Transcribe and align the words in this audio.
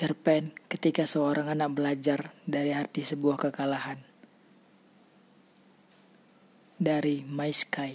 Cerpen 0.00 0.56
ketika 0.64 1.04
seorang 1.04 1.52
anak 1.52 1.76
belajar 1.76 2.32
dari 2.48 2.72
arti 2.72 3.04
sebuah 3.04 3.36
kekalahan. 3.36 4.00
Dari 6.80 7.20
My 7.28 7.52
Sky. 7.52 7.92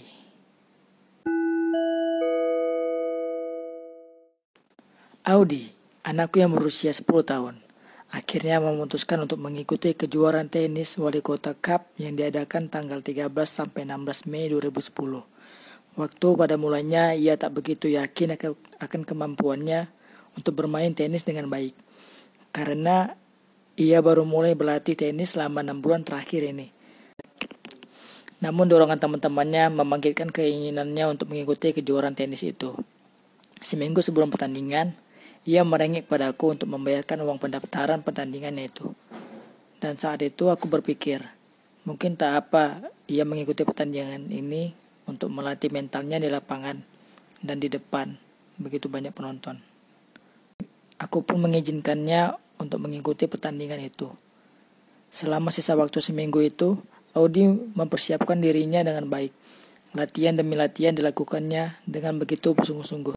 Audi, 5.26 5.66
anakku 6.06 6.38
yang 6.38 6.54
berusia 6.54 6.94
10 6.94 7.10
tahun, 7.26 7.58
akhirnya 8.14 8.62
memutuskan 8.62 9.26
untuk 9.26 9.42
mengikuti 9.42 9.98
kejuaraan 9.98 10.46
tenis 10.46 10.94
Wali 11.02 11.18
Kota 11.26 11.58
Cup 11.58 11.90
yang 11.98 12.14
diadakan 12.14 12.70
tanggal 12.70 13.02
13 13.02 13.26
sampai 13.50 13.82
16 13.82 14.30
Mei 14.30 14.46
2010. 14.46 14.94
Waktu 15.98 16.28
pada 16.38 16.54
mulanya 16.54 17.18
ia 17.18 17.34
tak 17.34 17.58
begitu 17.58 17.90
yakin 17.90 18.38
akan 18.78 19.02
kemampuannya 19.02 19.90
untuk 20.38 20.54
bermain 20.54 20.94
tenis 20.94 21.26
dengan 21.26 21.50
baik 21.50 21.85
karena 22.56 23.12
ia 23.76 24.00
baru 24.00 24.24
mulai 24.24 24.56
berlatih 24.56 24.96
tenis 24.96 25.36
selama 25.36 25.60
enam 25.60 25.84
bulan 25.84 26.00
terakhir 26.00 26.48
ini. 26.48 26.72
Namun 28.40 28.64
dorongan 28.64 28.96
teman-temannya 28.96 29.68
memanggilkan 29.76 30.32
keinginannya 30.32 31.04
untuk 31.12 31.28
mengikuti 31.28 31.76
kejuaraan 31.76 32.16
tenis 32.16 32.40
itu. 32.40 32.72
Seminggu 33.60 34.00
sebelum 34.00 34.32
pertandingan, 34.32 34.96
ia 35.44 35.60
merengek 35.68 36.08
padaku 36.08 36.56
untuk 36.56 36.72
membayarkan 36.72 37.28
uang 37.28 37.36
pendaftaran 37.36 38.00
pertandingannya 38.00 38.72
itu. 38.72 38.96
Dan 39.76 40.00
saat 40.00 40.24
itu 40.24 40.48
aku 40.48 40.64
berpikir, 40.72 41.20
mungkin 41.84 42.16
tak 42.16 42.48
apa 42.48 42.88
ia 43.04 43.28
mengikuti 43.28 43.68
pertandingan 43.68 44.32
ini 44.32 44.72
untuk 45.04 45.28
melatih 45.28 45.68
mentalnya 45.68 46.16
di 46.16 46.32
lapangan 46.32 46.80
dan 47.44 47.60
di 47.60 47.68
depan 47.68 48.16
begitu 48.56 48.88
banyak 48.88 49.12
penonton. 49.12 49.60
Aku 50.96 51.20
pun 51.20 51.36
mengizinkannya 51.44 52.45
untuk 52.56 52.82
mengikuti 52.82 53.28
pertandingan 53.28 53.80
itu. 53.80 54.10
Selama 55.08 55.54
sisa 55.54 55.78
waktu 55.78 56.02
seminggu 56.02 56.42
itu, 56.42 56.80
Audi 57.16 57.48
mempersiapkan 57.48 58.36
dirinya 58.36 58.84
dengan 58.84 59.08
baik. 59.08 59.32
Latihan 59.96 60.36
demi 60.36 60.52
latihan 60.58 60.92
dilakukannya 60.92 61.80
dengan 61.88 62.20
begitu 62.20 62.52
bersungguh-sungguh. 62.52 63.16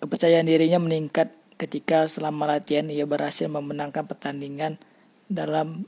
Kepercayaan 0.00 0.48
dirinya 0.48 0.80
meningkat 0.80 1.28
ketika 1.60 2.08
selama 2.08 2.48
latihan 2.48 2.88
ia 2.88 3.04
berhasil 3.04 3.46
memenangkan 3.46 4.08
pertandingan 4.08 4.80
dalam 5.28 5.84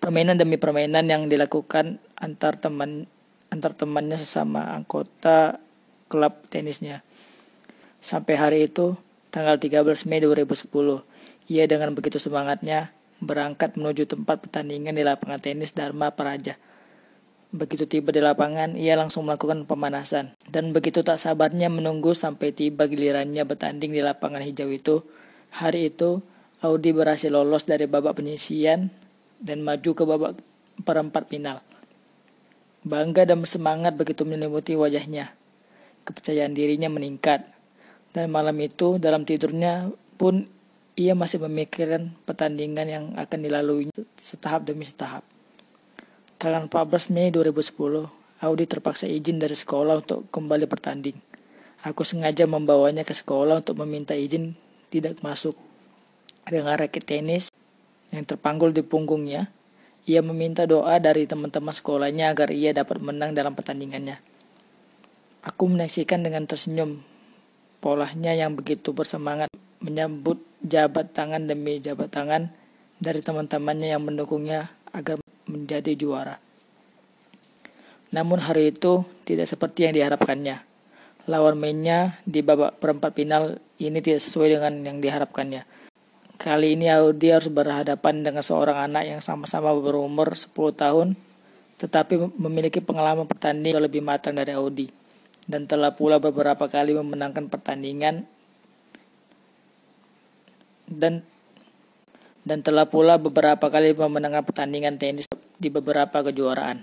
permainan 0.00 0.40
demi 0.40 0.56
permainan 0.56 1.04
yang 1.06 1.28
dilakukan 1.28 2.00
antar 2.16 2.56
teman 2.56 3.04
antar 3.52 3.76
temannya 3.76 4.16
sesama 4.16 4.72
anggota 4.72 5.60
klub 6.08 6.48
tenisnya. 6.48 7.04
Sampai 8.00 8.40
hari 8.40 8.58
itu, 8.66 8.96
tanggal 9.28 9.60
13 9.60 10.08
Mei 10.08 10.24
2010, 10.24 11.04
ia 11.50 11.66
dengan 11.66 11.98
begitu 11.98 12.22
semangatnya 12.22 12.94
berangkat 13.18 13.74
menuju 13.74 14.06
tempat 14.06 14.46
pertandingan 14.46 14.94
di 14.94 15.02
lapangan 15.02 15.42
tenis 15.42 15.74
Dharma 15.74 16.14
Praja. 16.14 16.54
Begitu 17.50 17.90
tiba 17.90 18.14
di 18.14 18.22
lapangan, 18.22 18.78
ia 18.78 18.94
langsung 18.94 19.26
melakukan 19.26 19.66
pemanasan. 19.66 20.38
Dan 20.46 20.70
begitu 20.70 21.02
tak 21.02 21.18
sabarnya 21.18 21.66
menunggu 21.66 22.14
sampai 22.14 22.54
tiba 22.54 22.86
gilirannya 22.86 23.42
bertanding 23.42 23.90
di 23.90 23.98
lapangan 23.98 24.38
hijau 24.46 24.70
itu, 24.70 25.02
hari 25.50 25.90
itu 25.90 26.22
Audi 26.62 26.94
berhasil 26.94 27.32
lolos 27.32 27.66
dari 27.66 27.90
babak 27.90 28.22
penyisian 28.22 28.94
dan 29.42 29.66
maju 29.66 29.90
ke 29.90 30.04
babak 30.06 30.38
perempat 30.86 31.26
final. 31.26 31.58
Bangga 32.86 33.26
dan 33.26 33.42
semangat 33.42 33.98
begitu 33.98 34.22
menyelimuti 34.22 34.78
wajahnya. 34.78 35.34
Kepercayaan 36.06 36.54
dirinya 36.54 36.86
meningkat. 36.86 37.42
Dan 38.14 38.30
malam 38.30 38.54
itu 38.62 39.02
dalam 39.02 39.26
tidurnya 39.26 39.90
pun 40.14 40.46
ia 41.00 41.16
masih 41.16 41.40
memikirkan 41.40 42.12
pertandingan 42.28 42.84
yang 42.84 43.04
akan 43.16 43.40
dilalui 43.40 43.88
setahap 44.20 44.68
demi 44.68 44.84
setahap. 44.84 45.24
Tanggal 46.36 46.68
14 46.68 47.16
Mei 47.16 47.32
2010, 47.32 48.04
Audi 48.44 48.64
terpaksa 48.68 49.08
izin 49.08 49.40
dari 49.40 49.56
sekolah 49.56 50.04
untuk 50.04 50.28
kembali 50.28 50.68
bertanding. 50.68 51.16
Aku 51.88 52.04
sengaja 52.04 52.44
membawanya 52.44 53.00
ke 53.00 53.16
sekolah 53.16 53.64
untuk 53.64 53.80
meminta 53.80 54.12
izin 54.12 54.52
tidak 54.92 55.24
masuk. 55.24 55.56
Dengan 56.44 56.76
raket 56.76 57.08
tenis 57.08 57.48
yang 58.12 58.28
terpanggul 58.28 58.76
di 58.76 58.84
punggungnya, 58.84 59.48
ia 60.04 60.20
meminta 60.20 60.68
doa 60.68 61.00
dari 61.00 61.24
teman-teman 61.24 61.72
sekolahnya 61.72 62.28
agar 62.36 62.52
ia 62.52 62.76
dapat 62.76 63.00
menang 63.00 63.32
dalam 63.32 63.56
pertandingannya. 63.56 64.20
Aku 65.48 65.64
menyaksikan 65.64 66.20
dengan 66.20 66.44
tersenyum 66.44 67.00
polanya 67.80 68.36
yang 68.36 68.52
begitu 68.52 68.92
bersemangat 68.92 69.48
menyambut 69.80 70.40
jabat 70.60 71.12
tangan 71.16 71.48
demi 71.48 71.80
jabat 71.80 72.12
tangan 72.12 72.52
dari 73.00 73.24
teman-temannya 73.24 73.96
yang 73.96 74.02
mendukungnya 74.04 74.68
agar 74.92 75.20
menjadi 75.48 75.96
juara. 75.96 76.36
Namun 78.12 78.42
hari 78.42 78.74
itu 78.74 79.06
tidak 79.24 79.48
seperti 79.48 79.88
yang 79.88 79.94
diharapkannya. 79.96 80.62
Lawan 81.28 81.56
mainnya 81.56 82.20
di 82.26 82.44
babak 82.44 82.80
perempat 82.80 83.12
final 83.16 83.60
ini 83.80 83.98
tidak 84.04 84.20
sesuai 84.20 84.58
dengan 84.60 84.72
yang 84.84 84.98
diharapkannya. 85.00 85.62
Kali 86.40 86.72
ini 86.72 86.88
Audi 86.88 87.28
harus 87.28 87.52
berhadapan 87.52 88.24
dengan 88.24 88.40
seorang 88.40 88.88
anak 88.88 89.04
yang 89.04 89.20
sama-sama 89.20 89.76
berumur 89.76 90.32
10 90.32 90.52
tahun 90.72 91.08
tetapi 91.80 92.36
memiliki 92.36 92.84
pengalaman 92.84 93.24
pertanding 93.24 93.72
lebih 93.80 94.04
matang 94.04 94.36
dari 94.36 94.52
Audi 94.52 94.92
dan 95.48 95.64
telah 95.64 95.96
pula 95.96 96.20
beberapa 96.20 96.68
kali 96.68 96.92
memenangkan 96.92 97.48
pertandingan 97.48 98.28
dan 100.90 101.22
dan 102.42 102.66
telah 102.66 102.90
pula 102.90 103.16
beberapa 103.16 103.70
kali 103.70 103.94
memenangkan 103.94 104.42
pertandingan 104.42 104.98
tenis 104.98 105.30
di 105.60 105.68
beberapa 105.70 106.24
kejuaraan. 106.24 106.82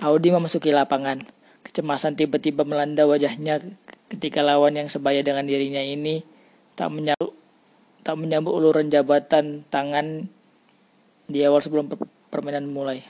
Audi 0.00 0.32
memasuki 0.32 0.72
lapangan. 0.72 1.26
Kecemasan 1.66 2.14
tiba-tiba 2.14 2.62
melanda 2.62 3.04
wajahnya 3.04 3.60
ketika 4.08 4.40
lawan 4.40 4.78
yang 4.78 4.88
sebaya 4.88 5.20
dengan 5.20 5.44
dirinya 5.44 5.82
ini 5.82 6.22
tak 6.78 6.94
menyambut 6.94 7.34
tak 8.04 8.20
menyambut 8.20 8.52
uluran 8.52 8.92
jabatan 8.92 9.64
tangan 9.72 10.28
di 11.24 11.40
awal 11.42 11.64
sebelum 11.64 11.88
permainan 12.28 12.68
mulai. 12.68 13.00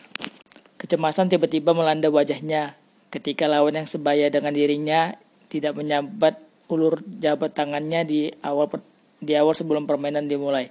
Kecemasan 0.78 1.28
tiba-tiba 1.28 1.74
melanda 1.74 2.08
wajahnya 2.08 2.78
ketika 3.10 3.50
lawan 3.50 3.74
yang 3.74 3.88
sebaya 3.90 4.30
dengan 4.30 4.54
dirinya 4.54 5.18
tidak 5.50 5.74
menyambat 5.74 6.38
ulur 6.70 7.02
jabat 7.20 7.52
tangannya 7.52 8.00
di 8.06 8.20
awal 8.40 8.70
di 9.24 9.34
awal 9.34 9.56
sebelum 9.56 9.88
permainan 9.88 10.28
dimulai. 10.28 10.68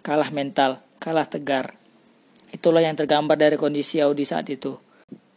Kalah 0.00 0.30
mental, 0.32 0.80
kalah 1.02 1.26
tegar. 1.26 1.74
Itulah 2.48 2.80
yang 2.80 2.96
tergambar 2.96 3.36
dari 3.36 3.60
kondisi 3.60 4.00
Audi 4.00 4.24
saat 4.24 4.48
itu. 4.48 4.78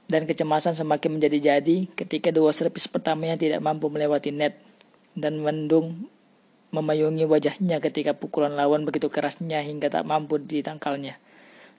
Dan 0.08 0.24
kecemasan 0.28 0.76
semakin 0.76 1.20
menjadi-jadi 1.20 1.92
ketika 1.96 2.30
dua 2.32 2.52
servis 2.56 2.88
pertamanya 2.88 3.36
tidak 3.36 3.60
mampu 3.64 3.88
melewati 3.88 4.32
net 4.32 4.60
dan 5.16 5.40
mendung 5.40 6.08
memayungi 6.72 7.28
wajahnya 7.28 7.84
ketika 7.84 8.16
pukulan 8.16 8.56
lawan 8.56 8.88
begitu 8.88 9.12
kerasnya 9.12 9.60
hingga 9.60 9.92
tak 9.92 10.08
mampu 10.08 10.40
ditangkalnya. 10.40 11.20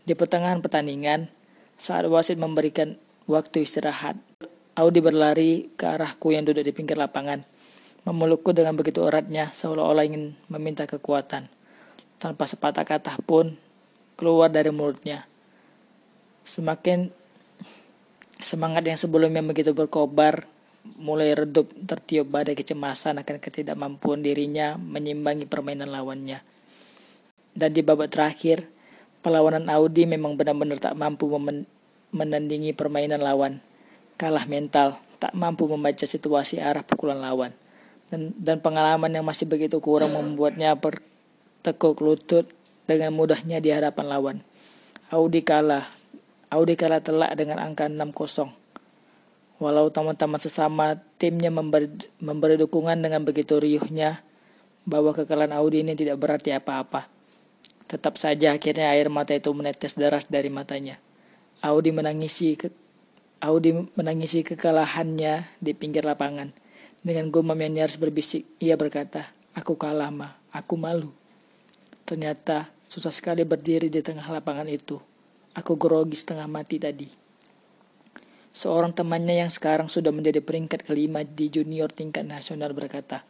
Di 0.05 0.13
pertengahan 0.13 0.61
pertandingan, 0.61 1.33
saat 1.81 2.05
wasit 2.09 2.37
memberikan 2.37 3.01
waktu 3.25 3.65
istirahat, 3.65 4.21
Audi 4.77 5.01
berlari 5.05 5.69
ke 5.77 5.85
arahku 5.85 6.33
yang 6.33 6.45
duduk 6.45 6.65
di 6.65 6.73
pinggir 6.73 6.97
lapangan 6.97 7.45
memelukku 8.03 8.51
dengan 8.51 8.75
begitu 8.75 9.07
eratnya 9.07 9.51
seolah-olah 9.51 10.05
ingin 10.07 10.35
meminta 10.51 10.87
kekuatan. 10.91 11.47
Tanpa 12.19 12.47
sepatah 12.47 12.87
kata 12.87 13.19
pun 13.23 13.55
keluar 14.19 14.51
dari 14.51 14.71
mulutnya. 14.75 15.27
Semakin 16.43 17.11
semangat 18.43 18.83
yang 18.87 18.99
sebelumnya 18.99 19.43
begitu 19.43 19.71
berkobar 19.71 20.51
mulai 20.99 21.31
redup 21.39 21.71
tertiup 21.87 22.27
badai 22.27 22.59
kecemasan 22.59 23.23
akan 23.23 23.39
ketidakmampuan 23.39 24.19
dirinya 24.19 24.75
menyimbangi 24.75 25.47
permainan 25.47 25.95
lawannya. 25.95 26.43
Dan 27.55 27.71
di 27.71 27.87
babak 27.87 28.11
terakhir, 28.11 28.67
perlawanan 29.23 29.71
Audi 29.71 30.11
memang 30.11 30.35
benar-benar 30.35 30.82
tak 30.82 30.99
mampu 30.99 31.31
menandingi 32.11 32.75
permainan 32.75 33.23
lawan. 33.23 33.62
Kalah 34.19 34.47
mental, 34.50 34.99
tak 35.23 35.38
mampu 35.38 35.71
membaca 35.71 36.03
situasi 36.03 36.59
arah 36.59 36.82
pukulan 36.82 37.23
lawan 37.23 37.55
dan, 38.12 38.37
dan 38.37 38.61
pengalaman 38.61 39.09
yang 39.09 39.25
masih 39.25 39.49
begitu 39.49 39.81
kurang 39.81 40.12
membuatnya 40.12 40.76
bertekuk 40.76 42.05
lutut 42.05 42.44
dengan 42.85 43.09
mudahnya 43.17 43.56
di 43.64 43.73
hadapan 43.73 44.05
lawan. 44.05 44.37
Audi 45.09 45.41
kalah. 45.41 45.88
Audi 46.53 46.76
kalah 46.76 47.00
telak 47.00 47.32
dengan 47.41 47.56
angka 47.56 47.88
6-0. 47.88 48.53
Walau 49.56 49.88
teman-teman 49.88 50.37
sesama 50.37 51.00
timnya 51.17 51.49
memberi, 51.49 51.88
memberi 52.20 52.61
dukungan 52.61 53.00
dengan 53.00 53.25
begitu 53.25 53.56
riuhnya 53.56 54.20
bahwa 54.85 55.17
kekalahan 55.17 55.56
Audi 55.56 55.81
ini 55.81 55.97
tidak 55.97 56.20
berarti 56.20 56.53
apa-apa. 56.53 57.09
Tetap 57.88 58.20
saja 58.20 58.53
akhirnya 58.53 58.93
air 58.93 59.09
mata 59.09 59.32
itu 59.32 59.49
menetes 59.56 59.97
deras 59.97 60.29
dari 60.29 60.53
matanya. 60.53 61.00
Audi 61.64 61.94
menangisi 61.94 62.59
ke, 62.61 62.69
Audi 63.41 63.73
menangisi 63.97 64.44
kekalahannya 64.44 65.62
di 65.62 65.73
pinggir 65.73 66.05
lapangan. 66.05 66.62
Dengan 67.02 67.34
gumam 67.34 67.58
yang 67.58 67.82
nyaris 67.82 67.99
berbisik, 67.99 68.46
ia 68.62 68.78
berkata, 68.78 69.34
Aku 69.58 69.75
kalah, 69.75 70.14
Ma. 70.14 70.38
Aku 70.54 70.78
malu. 70.78 71.10
Ternyata 72.06 72.70
susah 72.87 73.10
sekali 73.10 73.43
berdiri 73.43 73.90
di 73.90 73.99
tengah 73.99 74.25
lapangan 74.31 74.70
itu. 74.70 75.02
Aku 75.58 75.75
grogi 75.75 76.14
setengah 76.14 76.46
mati 76.46 76.78
tadi. 76.78 77.10
Seorang 78.52 78.94
temannya 78.94 79.43
yang 79.43 79.50
sekarang 79.50 79.88
sudah 79.88 80.12
menjadi 80.12 80.44
peringkat 80.44 80.84
kelima 80.84 81.25
di 81.25 81.49
junior 81.49 81.90
tingkat 81.90 82.22
nasional 82.22 82.70
berkata, 82.76 83.26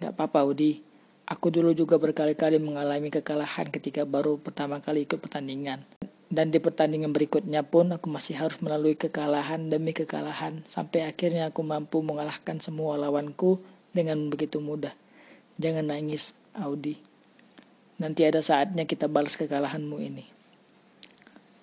Gak 0.00 0.16
apa-apa 0.16 0.46
Udi, 0.46 0.80
aku 1.28 1.52
dulu 1.52 1.76
juga 1.76 2.00
berkali-kali 2.00 2.56
mengalami 2.56 3.12
kekalahan 3.12 3.68
ketika 3.68 4.08
baru 4.08 4.40
pertama 4.40 4.80
kali 4.80 5.04
ikut 5.04 5.20
pertandingan. 5.20 5.84
Dan 6.30 6.54
di 6.54 6.62
pertandingan 6.62 7.10
berikutnya 7.10 7.66
pun 7.66 7.90
aku 7.90 8.06
masih 8.06 8.38
harus 8.38 8.62
melalui 8.62 8.94
kekalahan 8.94 9.66
demi 9.66 9.90
kekalahan 9.90 10.62
sampai 10.62 11.02
akhirnya 11.02 11.50
aku 11.50 11.66
mampu 11.66 12.06
mengalahkan 12.06 12.62
semua 12.62 12.94
lawanku 12.94 13.58
dengan 13.90 14.30
begitu 14.30 14.62
mudah. 14.62 14.94
Jangan 15.58 15.90
nangis, 15.90 16.30
Audi. 16.54 17.02
Nanti 17.98 18.22
ada 18.22 18.38
saatnya 18.46 18.86
kita 18.86 19.10
balas 19.10 19.34
kekalahanmu 19.34 19.98
ini. 19.98 20.24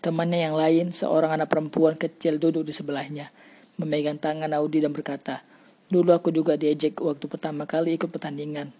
Temannya 0.03 0.51
yang 0.51 0.59
lain, 0.59 0.85
seorang 0.91 1.39
anak 1.39 1.47
perempuan 1.47 1.95
kecil 1.95 2.35
duduk 2.35 2.67
di 2.67 2.75
sebelahnya, 2.75 3.31
memegang 3.79 4.19
tangan 4.19 4.51
Audi 4.51 4.83
dan 4.83 4.91
berkata, 4.91 5.47
Dulu 5.87 6.11
aku 6.11 6.35
juga 6.35 6.59
diejek 6.59 6.99
waktu 6.99 7.31
pertama 7.31 7.63
kali 7.63 7.95
ikut 7.95 8.11
pertandingan. 8.11 8.75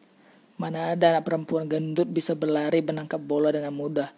Mana 0.59 0.91
ada 0.91 1.15
anak 1.15 1.23
perempuan 1.23 1.71
gendut 1.71 2.11
bisa 2.11 2.35
berlari 2.35 2.83
menangkap 2.83 3.23
bola 3.23 3.55
dengan 3.55 3.71
mudah 3.71 4.11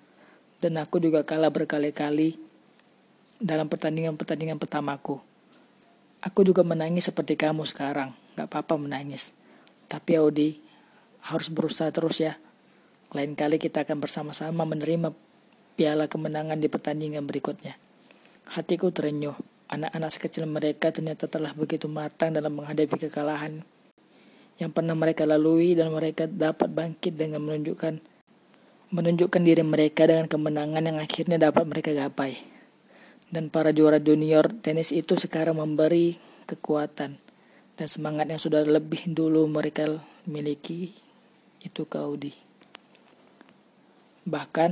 dan 0.59 0.79
aku 0.79 0.99
juga 0.99 1.23
kalah 1.23 1.51
berkali-kali 1.51 2.35
dalam 3.39 3.71
pertandingan-pertandingan 3.71 4.59
pertamaku. 4.59 5.19
Aku 6.19 6.43
juga 6.43 6.67
menangis 6.67 7.07
seperti 7.07 7.39
kamu 7.39 7.63
sekarang, 7.63 8.11
gak 8.35 8.51
apa-apa 8.51 8.75
menangis. 8.75 9.31
Tapi 9.87 10.19
Audi, 10.19 10.59
harus 11.23 11.47
berusaha 11.47 11.87
terus 11.95 12.19
ya. 12.19 12.35
Lain 13.15 13.33
kali 13.39 13.55
kita 13.55 13.87
akan 13.87 14.03
bersama-sama 14.03 14.67
menerima 14.67 15.15
piala 15.79 16.11
kemenangan 16.11 16.59
di 16.59 16.67
pertandingan 16.67 17.23
berikutnya. 17.23 17.79
Hatiku 18.51 18.91
terenyuh. 18.91 19.35
Anak-anak 19.69 20.11
sekecil 20.11 20.49
mereka 20.49 20.89
ternyata 20.89 21.29
telah 21.29 21.53
begitu 21.53 21.85
matang 21.85 22.33
dalam 22.33 22.57
menghadapi 22.57 23.05
kekalahan 23.05 23.61
yang 24.59 24.75
pernah 24.75 24.97
mereka 24.97 25.23
lalui 25.23 25.77
dan 25.77 25.93
mereka 25.93 26.27
dapat 26.27 26.67
bangkit 26.67 27.15
dengan 27.15 27.39
menunjukkan 27.45 28.01
menunjukkan 28.89 29.41
diri 29.45 29.61
mereka 29.61 30.09
dengan 30.09 30.25
kemenangan 30.25 30.81
yang 30.81 30.97
akhirnya 30.97 31.37
dapat 31.37 31.65
mereka 31.65 31.93
gapai. 31.93 32.41
Dan 33.29 33.53
para 33.53 33.69
juara 33.69 34.01
junior 34.01 34.49
tenis 34.49 34.89
itu 34.89 35.13
sekarang 35.13 35.61
memberi 35.61 36.17
kekuatan 36.49 37.21
dan 37.77 37.87
semangat 37.87 38.25
yang 38.25 38.41
sudah 38.41 38.65
lebih 38.65 39.13
dulu 39.13 39.45
mereka 39.45 39.85
miliki 40.25 40.89
itu 41.61 41.85
ke 41.85 41.97
Audi. 42.01 42.33
Bahkan 44.25 44.71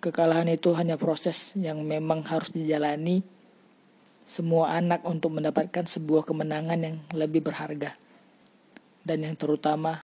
kekalahan 0.00 0.52
itu 0.52 0.72
hanya 0.76 1.00
proses 1.00 1.56
yang 1.56 1.80
memang 1.84 2.24
harus 2.24 2.52
dijalani 2.52 3.24
semua 4.24 4.76
anak 4.76 5.04
untuk 5.04 5.36
mendapatkan 5.36 5.84
sebuah 5.84 6.24
kemenangan 6.28 6.80
yang 6.80 6.96
lebih 7.12 7.44
berharga. 7.44 7.96
Dan 9.04 9.28
yang 9.28 9.36
terutama 9.36 10.03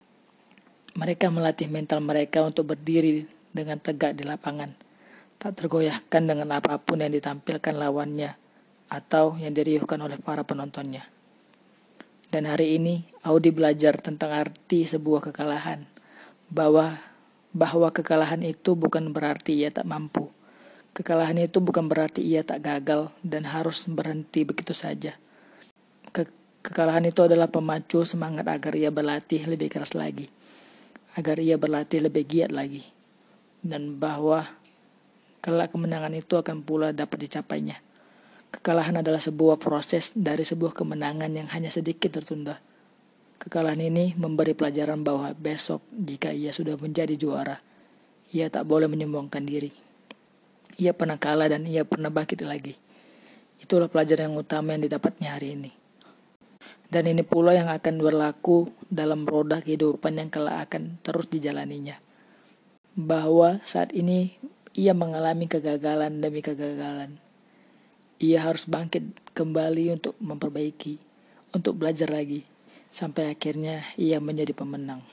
mereka 1.00 1.32
melatih 1.32 1.72
mental 1.72 2.04
mereka 2.04 2.44
untuk 2.44 2.76
berdiri 2.76 3.24
dengan 3.56 3.80
tegak 3.80 4.20
di 4.20 4.28
lapangan, 4.28 4.76
tak 5.40 5.56
tergoyahkan 5.56 6.28
dengan 6.28 6.60
apa 6.60 6.76
pun 6.76 7.00
yang 7.00 7.16
ditampilkan 7.16 7.72
lawannya 7.72 8.36
atau 8.92 9.40
yang 9.40 9.56
diriuhkan 9.56 9.96
oleh 10.04 10.20
para 10.20 10.44
penontonnya. 10.44 11.08
Dan 12.28 12.52
hari 12.52 12.76
ini 12.76 13.08
Audi 13.24 13.48
belajar 13.56 13.96
tentang 13.96 14.36
arti 14.36 14.84
sebuah 14.84 15.32
kekalahan, 15.32 15.88
bahwa 16.52 17.00
bahwa 17.56 17.90
kekalahan 17.96 18.44
itu 18.44 18.76
bukan 18.76 19.16
berarti 19.16 19.56
ia 19.56 19.72
tak 19.72 19.88
mampu. 19.88 20.28
Kekalahan 20.92 21.40
itu 21.40 21.64
bukan 21.64 21.88
berarti 21.88 22.20
ia 22.20 22.44
tak 22.44 22.60
gagal 22.68 23.08
dan 23.24 23.48
harus 23.48 23.88
berhenti 23.88 24.44
begitu 24.44 24.76
saja. 24.76 25.16
Ke 26.12 26.28
kekalahan 26.60 27.08
itu 27.08 27.24
adalah 27.24 27.48
pemacu 27.48 28.04
semangat 28.04 28.46
agar 28.52 28.76
ia 28.76 28.92
berlatih 28.92 29.48
lebih 29.48 29.72
keras 29.72 29.96
lagi 29.96 30.28
agar 31.18 31.42
ia 31.42 31.58
berlatih 31.58 32.06
lebih 32.06 32.26
giat 32.28 32.52
lagi, 32.54 32.86
dan 33.66 33.98
bahwa 33.98 34.46
kelak 35.40 35.72
kemenangan 35.74 36.14
itu 36.14 36.36
akan 36.38 36.62
pula 36.62 36.92
dapat 36.92 37.26
dicapainya. 37.26 37.80
Kekalahan 38.50 39.06
adalah 39.06 39.22
sebuah 39.22 39.62
proses 39.62 40.12
dari 40.18 40.42
sebuah 40.42 40.74
kemenangan 40.74 41.30
yang 41.30 41.48
hanya 41.54 41.70
sedikit 41.70 42.18
tertunda. 42.18 42.58
Kekalahan 43.40 43.80
ini 43.80 44.18
memberi 44.18 44.52
pelajaran 44.58 45.06
bahwa 45.06 45.32
besok 45.38 45.86
jika 45.94 46.34
ia 46.34 46.52
sudah 46.52 46.76
menjadi 46.76 47.14
juara, 47.16 47.62
ia 48.36 48.52
tak 48.52 48.66
boleh 48.68 48.90
menyombongkan 48.90 49.46
diri. 49.46 49.72
Ia 50.82 50.92
pernah 50.98 51.16
kalah 51.16 51.48
dan 51.48 51.64
ia 51.70 51.86
pernah 51.86 52.12
bangkit 52.12 52.42
lagi. 52.44 52.74
Itulah 53.62 53.88
pelajaran 53.88 54.34
yang 54.34 54.38
utama 54.40 54.76
yang 54.76 54.84
didapatnya 54.88 55.36
hari 55.36 55.56
ini. 55.56 55.79
Dan 56.90 57.06
ini 57.06 57.22
pula 57.22 57.54
yang 57.54 57.70
akan 57.70 58.02
berlaku 58.02 58.74
dalam 58.90 59.30
roda 59.30 59.62
kehidupan 59.62 60.18
yang 60.18 60.34
kelak 60.34 60.66
akan 60.66 60.98
terus 61.06 61.30
dijalaninya. 61.30 62.02
Bahwa 62.98 63.62
saat 63.62 63.94
ini 63.94 64.34
ia 64.74 64.98
mengalami 64.98 65.46
kegagalan 65.46 66.18
demi 66.18 66.42
kegagalan. 66.42 67.22
Ia 68.18 68.42
harus 68.42 68.66
bangkit 68.66 69.06
kembali 69.38 70.02
untuk 70.02 70.18
memperbaiki, 70.18 70.98
untuk 71.54 71.78
belajar 71.78 72.10
lagi, 72.10 72.50
sampai 72.90 73.38
akhirnya 73.38 73.86
ia 73.94 74.18
menjadi 74.18 74.58
pemenang. 74.58 75.06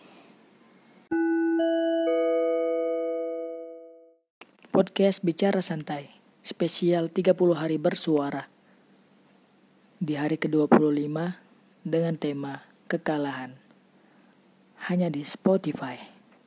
Podcast 4.72 5.20
Bicara 5.20 5.60
Santai, 5.60 6.08
spesial 6.40 7.12
30 7.12 7.36
hari 7.52 7.76
bersuara. 7.76 8.48
Di 10.00 10.16
hari 10.16 10.40
ke-25, 10.40 11.45
dengan 11.86 12.18
tema 12.18 12.66
kekalahan. 12.90 13.54
Hanya 14.90 15.06
di 15.06 15.22
Spotify. 15.22 16.15